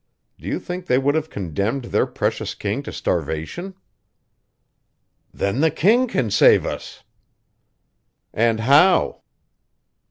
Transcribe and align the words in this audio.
Do 0.39 0.47
you 0.47 0.57
think 0.59 0.87
they 0.87 0.97
would 0.97 1.13
have 1.13 1.29
condemned 1.29 1.83
their 1.93 2.07
precious 2.07 2.55
king 2.55 2.81
to 2.81 2.91
starvation?" 2.91 3.75
"Then 5.31 5.59
the 5.61 5.69
king 5.69 6.07
can 6.07 6.31
save 6.31 6.65
us!" 6.65 7.03
"And 8.33 8.61
how?" 8.61 9.21